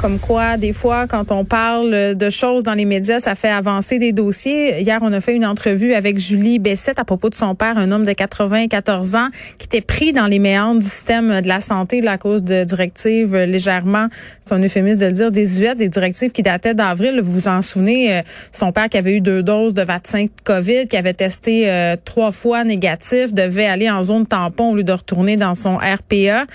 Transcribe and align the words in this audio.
Comme 0.00 0.18
quoi, 0.18 0.56
des 0.56 0.72
fois, 0.72 1.06
quand 1.06 1.30
on 1.30 1.44
parle 1.44 2.14
de 2.14 2.30
choses 2.30 2.62
dans 2.62 2.74
les 2.74 2.86
médias, 2.86 3.20
ça 3.20 3.34
fait 3.34 3.50
avancer 3.50 3.98
des 3.98 4.12
dossiers. 4.12 4.80
Hier, 4.80 4.98
on 5.02 5.12
a 5.12 5.20
fait 5.20 5.34
une 5.34 5.44
entrevue 5.44 5.92
avec 5.92 6.18
Julie 6.18 6.58
Bessette 6.58 6.98
à 6.98 7.04
propos 7.04 7.28
de 7.28 7.34
son 7.34 7.54
père, 7.54 7.76
un 7.76 7.90
homme 7.92 8.06
de 8.06 8.12
94 8.12 9.14
ans, 9.16 9.28
qui 9.58 9.66
était 9.66 9.80
pris 9.82 10.12
dans 10.12 10.26
les 10.26 10.38
méandres 10.38 10.80
du 10.80 10.86
système 10.86 11.42
de 11.42 11.48
la 11.48 11.60
santé 11.60 12.06
à 12.06 12.18
cause 12.18 12.42
de 12.42 12.64
directives 12.64 13.36
légèrement, 13.36 14.08
c'est 14.40 14.54
un 14.54 14.62
euphémisme 14.62 15.00
de 15.00 15.06
le 15.06 15.12
dire, 15.12 15.30
désuètes, 15.30 15.78
des 15.78 15.88
directives 15.88 16.32
qui 16.32 16.42
dataient 16.42 16.74
d'avril. 16.74 17.20
Vous 17.22 17.32
vous 17.32 17.48
en 17.48 17.62
souvenez, 17.62 18.18
euh, 18.18 18.22
son 18.52 18.72
père 18.72 18.88
qui 18.88 18.98
avait 18.98 19.16
eu 19.16 19.20
deux 19.20 19.42
doses 19.42 19.74
de 19.74 19.82
vaccin 19.82 20.26
COVID, 20.44 20.88
qui 20.88 20.96
avait 20.96 21.14
testé 21.14 21.70
euh, 21.70 21.96
trois 22.04 22.32
fois 22.32 22.64
négatif, 22.64 23.32
devait 23.32 23.66
aller 23.66 23.90
en 23.90 24.02
zone 24.02 24.26
tampon 24.26 24.72
au 24.72 24.76
lieu 24.76 24.82
de 24.82 24.92
retourner 24.92 25.36
dans 25.36 25.54
son 25.54 25.76
RPA, 25.76 26.46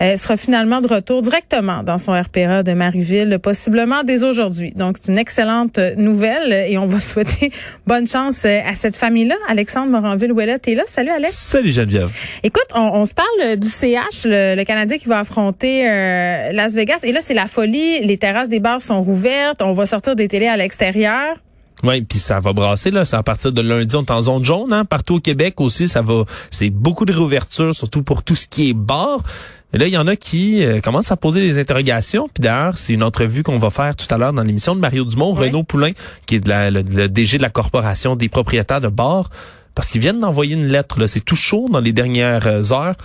euh, 0.00 0.16
sera 0.16 0.36
finalement 0.36 0.80
de 0.80 0.86
retour 0.86 1.20
directement 1.20 1.82
dans 1.82 1.98
son 1.98 2.12
RPA 2.12 2.62
de 2.62 2.72
possiblement 3.38 4.02
dès 4.04 4.24
aujourd'hui. 4.24 4.72
Donc, 4.76 4.96
c'est 5.00 5.10
une 5.10 5.18
excellente 5.18 5.78
nouvelle 5.96 6.52
et 6.52 6.78
on 6.78 6.86
va 6.86 7.00
souhaiter 7.12 7.50
bonne 7.86 8.06
chance 8.06 8.44
à 8.44 8.74
cette 8.74 8.96
famille-là. 8.96 9.36
Alexandre 9.48 9.90
Moranville-Ouellet 9.90 10.58
est 10.66 10.74
là. 10.74 10.84
Salut, 10.86 11.10
Alex. 11.10 11.34
Salut, 11.34 11.72
Geneviève. 11.72 12.10
Écoute, 12.42 12.66
on, 12.74 13.04
se 13.04 13.14
parle 13.14 13.56
du 13.56 13.68
CH, 13.68 14.24
le, 14.24 14.62
Canadien 14.64 14.98
qui 14.98 15.08
va 15.08 15.20
affronter 15.20 15.88
euh, 15.88 16.52
Las 16.52 16.74
Vegas. 16.74 17.00
Et 17.02 17.12
là, 17.12 17.20
c'est 17.22 17.34
la 17.34 17.46
folie. 17.46 18.00
Les 18.00 18.18
terrasses 18.18 18.48
des 18.48 18.60
bars 18.60 18.80
sont 18.80 19.00
rouvertes. 19.00 19.62
On 19.62 19.72
va 19.72 19.86
sortir 19.86 20.16
des 20.16 20.28
télés 20.28 20.46
à 20.46 20.56
l'extérieur. 20.56 21.36
Oui, 21.82 22.02
puis 22.02 22.18
ça 22.18 22.38
va 22.38 22.52
brasser 22.52 22.90
là, 22.90 23.04
c'est 23.04 23.16
à 23.16 23.22
partir 23.22 23.52
de 23.52 23.60
lundi, 23.60 23.96
on 23.96 24.02
est 24.02 24.10
en 24.10 24.22
zone 24.22 24.44
jaune, 24.44 24.72
hein, 24.72 24.84
partout 24.84 25.16
au 25.16 25.20
Québec 25.20 25.60
aussi, 25.60 25.88
ça 25.88 26.00
va, 26.00 26.24
c'est 26.50 26.70
beaucoup 26.70 27.04
de 27.04 27.12
réouverture, 27.12 27.74
surtout 27.74 28.02
pour 28.02 28.22
tout 28.22 28.36
ce 28.36 28.46
qui 28.46 28.70
est 28.70 28.74
bar. 28.74 29.20
Et 29.74 29.78
là, 29.78 29.86
il 29.86 29.92
y 29.92 29.96
en 29.96 30.06
a 30.06 30.16
qui 30.16 30.64
euh, 30.64 30.80
commencent 30.80 31.10
à 31.12 31.16
poser 31.16 31.40
des 31.40 31.58
interrogations. 31.58 32.28
Puis 32.32 32.42
d'ailleurs, 32.42 32.76
c'est 32.76 32.92
une 32.92 33.02
entrevue 33.02 33.42
qu'on 33.42 33.58
va 33.58 33.70
faire 33.70 33.96
tout 33.96 34.12
à 34.14 34.18
l'heure 34.18 34.34
dans 34.34 34.42
l'émission 34.42 34.74
de 34.74 34.80
Mario 34.80 35.04
Dumont, 35.04 35.32
Renaud 35.32 35.62
Poulain, 35.62 35.92
qui 36.26 36.36
est 36.36 36.40
de 36.40 36.48
la, 36.50 36.70
le, 36.70 36.82
DG 36.82 37.38
de 37.38 37.42
la 37.42 37.48
corporation 37.48 38.14
des 38.14 38.28
propriétaires 38.28 38.82
de 38.82 38.88
bars, 38.88 39.30
parce 39.74 39.88
qu'ils 39.90 40.02
viennent 40.02 40.20
d'envoyer 40.20 40.54
une 40.54 40.66
lettre. 40.66 41.00
Là, 41.00 41.06
c'est 41.06 41.20
tout 41.20 41.36
chaud 41.36 41.68
dans 41.70 41.80
les 41.80 41.94
dernières 41.94 42.46
euh, 42.46 42.72
heures 42.72 42.96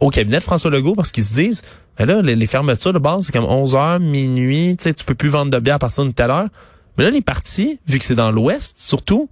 au 0.00 0.10
cabinet 0.10 0.38
de 0.38 0.42
François 0.42 0.70
Legault, 0.70 0.94
parce 0.94 1.12
qu'ils 1.12 1.24
se 1.24 1.34
disent, 1.34 1.62
ben 1.98 2.06
là, 2.06 2.22
les, 2.22 2.46
fermetures 2.46 2.92
de 2.92 2.98
bars, 2.98 3.18
c'est 3.20 3.32
comme 3.32 3.44
11 3.44 3.74
heures, 3.74 4.00
minuit, 4.00 4.74
tu 4.78 4.84
sais, 4.84 4.94
tu 4.94 5.04
peux 5.04 5.14
plus 5.14 5.28
vendre 5.28 5.50
de 5.50 5.58
bière 5.58 5.76
à 5.76 5.78
partir 5.78 6.04
de 6.04 6.10
telle 6.10 6.30
heure. 6.30 6.48
Mais 6.96 7.04
là, 7.04 7.10
les 7.10 7.22
parties, 7.22 7.78
vu 7.86 7.98
que 7.98 8.04
c'est 8.04 8.14
dans 8.14 8.30
l'Ouest, 8.30 8.78
surtout, 8.78 9.28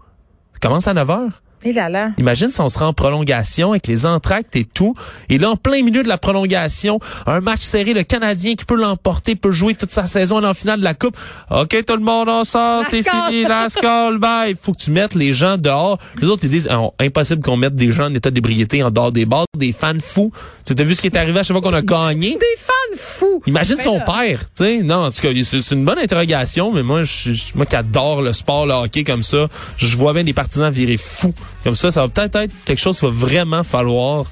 commencent 0.61 0.89
à 0.89 0.95
9 0.95 1.11
heures. 1.11 1.43
Et 1.67 1.73
là 1.73 1.89
là. 1.89 2.11
Imagine 2.19 2.51
si 2.51 2.61
on 2.61 2.69
serait 2.69 2.85
en 2.85 2.93
prolongation 2.93 3.71
avec 3.71 3.87
les 3.87 4.05
entractes 4.05 4.55
et 4.55 4.65
tout. 4.65 4.95
Et 5.31 5.39
là, 5.39 5.51
en 5.51 5.57
plein 5.57 5.83
milieu 5.83 6.03
de 6.03 6.09
la 6.09 6.19
prolongation, 6.19 7.01
un 7.27 7.41
match 7.41 7.61
serré, 7.61 7.95
le 7.95 8.03
Canadien 8.03 8.55
qui 8.55 8.67
peut 8.67 8.77
l'emporter, 8.77 9.35
peut 9.35 9.51
jouer 9.51 9.75
toute 9.75 9.91
sa 9.91 10.07
saison 10.07 10.45
en 10.45 10.53
finale 10.53 10.81
de 10.81 10.85
la 10.85 10.93
Coupe. 10.93 11.17
OK, 11.51 11.85
tout 11.87 11.97
le 11.97 12.03
monde 12.03 12.29
en 12.29 12.45
sort, 12.45 12.85
c'est 12.91 13.03
fini, 13.03 13.45
la 13.45 13.71
score, 13.71 14.19
bye. 14.19 14.51
Il 14.51 14.57
faut 14.57 14.73
que 14.73 14.83
tu 14.83 14.91
mettes 14.91 15.15
les 15.15 15.33
gens 15.33 15.57
dehors. 15.57 15.99
Les 16.21 16.29
autres, 16.29 16.45
ils 16.45 16.51
disent, 16.51 16.69
oh, 16.71 16.93
impossible 17.01 17.43
qu'on 17.43 17.57
mette 17.57 17.75
des 17.75 17.93
gens 17.93 18.07
en 18.11 18.15
état 18.15 18.31
d'ébriété 18.31 18.83
en 18.83 18.91
dehors 18.91 19.11
des 19.11 19.25
bars, 19.25 19.47
des 19.57 19.73
fans 19.73 19.93
fous. 20.03 20.33
Tu 20.67 20.75
as 20.79 20.85
vu 20.85 20.95
ce 20.95 21.01
qui 21.01 21.07
est 21.09 21.17
arrivé 21.17 21.39
à 21.41 21.43
chaque 21.43 21.57
fois 21.57 21.63
qu'on 21.63 21.77
a 21.77 21.83
gagné? 21.83 22.31
Des 22.41 22.57
fans 22.57 22.97
fous! 22.97 23.43
Imagine 23.47 23.79
son 23.81 24.01
père, 24.01 24.41
tu 24.41 24.65
sais. 24.65 24.79
Non, 24.83 25.05
en 25.05 25.11
tout 25.11 25.21
cas, 25.21 25.29
c'est 25.45 25.71
une 25.73 25.85
bonne 25.85 25.99
interrogation, 25.99 26.73
mais 26.73 26.83
moi, 26.83 27.05
je, 27.05 27.33
moi 27.55 27.67
qui 27.67 27.77
adore 27.77 28.23
le 28.23 28.33
sport, 28.33 28.65
le 28.67 28.73
hockey 28.73 29.05
comme 29.05 29.23
ça, 29.23 29.49
je 29.77 29.95
vois 29.95 30.15
bien 30.15 30.25
des 30.25 30.33
partisans 30.33 30.73
virer 30.73 30.97
fous 30.97 31.35
comme 31.63 31.75
ça, 31.75 31.91
ça 31.91 32.03
va 32.03 32.09
peut-être 32.09 32.37
être 32.37 32.53
quelque 32.65 32.81
chose 32.81 32.99
qu'il 32.99 33.09
va 33.09 33.15
vraiment 33.15 33.65
falloir 33.65 34.27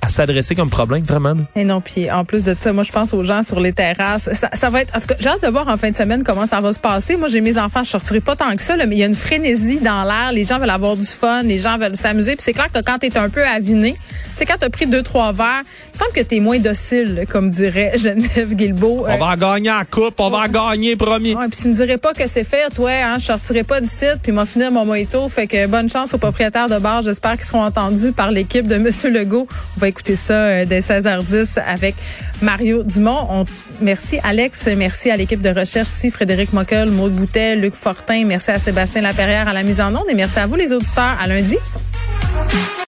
à 0.00 0.08
s'adresser 0.08 0.54
comme 0.54 0.70
problème, 0.70 1.04
vraiment. 1.04 1.34
Et 1.56 1.64
non, 1.64 1.80
puis 1.80 2.10
en 2.10 2.24
plus 2.24 2.44
de 2.44 2.54
ça, 2.58 2.72
moi, 2.72 2.84
je 2.84 2.92
pense 2.92 3.14
aux 3.14 3.24
gens 3.24 3.42
sur 3.42 3.60
les 3.60 3.72
terrasses. 3.72 4.28
Ça, 4.32 4.50
ça 4.52 4.70
va 4.70 4.82
être. 4.82 4.92
J'ai 5.18 5.28
hâte 5.28 5.42
de 5.42 5.48
voir 5.48 5.68
en 5.68 5.76
fin 5.76 5.90
de 5.90 5.96
semaine 5.96 6.22
comment 6.22 6.46
ça 6.46 6.60
va 6.60 6.72
se 6.72 6.78
passer. 6.78 7.16
Moi, 7.16 7.28
j'ai 7.28 7.40
mes 7.40 7.58
enfants, 7.58 7.82
je 7.82 7.90
sortirai 7.90 8.20
pas 8.20 8.36
tant 8.36 8.54
que 8.54 8.62
ça, 8.62 8.76
là, 8.76 8.86
mais 8.86 8.96
il 8.96 8.98
y 8.98 9.02
a 9.02 9.06
une 9.06 9.14
frénésie 9.14 9.78
dans 9.78 10.04
l'air. 10.04 10.32
Les 10.32 10.44
gens 10.44 10.58
veulent 10.58 10.70
avoir 10.70 10.96
du 10.96 11.06
fun, 11.06 11.42
les 11.42 11.58
gens 11.58 11.78
veulent 11.78 11.96
s'amuser. 11.96 12.36
Puis 12.36 12.44
c'est 12.44 12.52
clair 12.52 12.70
que 12.70 12.80
quand 12.80 12.98
tu 12.98 13.06
es 13.06 13.16
un 13.16 13.30
peu 13.30 13.44
aviné, 13.44 13.94
tu 13.94 14.38
sais, 14.38 14.46
quand 14.46 14.58
tu 14.58 14.66
as 14.66 14.70
pris 14.70 14.86
deux, 14.86 15.02
trois 15.02 15.32
verres, 15.32 15.62
il 15.94 15.98
semble 15.98 16.12
que 16.12 16.20
tu 16.20 16.36
es 16.36 16.40
moins 16.40 16.58
docile, 16.58 17.24
comme 17.28 17.50
dirait 17.50 17.92
Geneviève 17.96 18.54
Guilbeault. 18.54 19.06
On 19.08 19.18
va 19.18 19.36
gagner 19.36 19.70
la 19.70 19.84
coupe, 19.84 20.20
on 20.20 20.30
va 20.30 20.48
gagner, 20.48 20.96
promis. 20.96 21.34
Ouais, 21.34 21.48
puis 21.48 21.60
tu 21.60 21.68
me 21.68 21.74
dirais 21.74 21.98
pas 21.98 22.12
que 22.12 22.26
c'est 22.26 22.44
fait, 22.44 22.68
toi, 22.74 22.90
hein, 22.90 23.18
je 23.18 23.26
sortirai 23.26 23.62
pas 23.62 23.80
d'ici, 23.80 24.06
puis 24.22 24.32
m'a 24.32 24.46
fini 24.46 24.64
mon 24.70 24.84
mojito. 24.84 25.28
Fait 25.28 25.46
que 25.46 25.66
bonne 25.66 25.88
chance 25.88 26.14
aux 26.14 26.18
propriétaires 26.22 26.68
de 26.68 26.78
bar. 26.78 27.02
J'espère 27.02 27.32
qu'ils 27.32 27.46
seront 27.46 27.64
entendus 27.64 28.12
par 28.12 28.30
l'équipe 28.30 28.68
de 28.68 28.78
Monsieur 28.78 29.10
Legault. 29.10 29.48
On 29.76 29.80
va 29.80 29.88
écouter 29.88 30.14
ça 30.14 30.34
euh, 30.34 30.64
dès 30.64 30.78
16h10 30.78 31.58
avec 31.66 31.96
Mario 32.40 32.84
Dumont. 32.84 33.44
merci 33.80 34.20
Alex, 34.22 34.68
merci 34.76 35.10
à 35.10 35.16
l'équipe 35.16 35.42
de 35.42 35.50
recherche 35.50 35.88
ici, 35.88 36.12
Frédéric 36.12 36.52
Mockel, 36.52 36.92
Maud 36.92 37.12
Boutet, 37.12 37.56
Luc 37.56 37.74
Fortin, 37.74 38.24
merci 38.24 38.52
à 38.52 38.60
Sébastien 38.60 39.00
Laperrière 39.00 39.48
à 39.48 39.52
la 39.52 39.64
mise 39.64 39.80
en 39.80 39.92
onde 39.96 40.08
et 40.08 40.14
merci 40.14 40.38
à 40.38 40.46
vous 40.46 40.54
les 40.54 40.72
auditeurs. 40.72 41.18
À 41.20 41.26
lundi. 41.26 41.58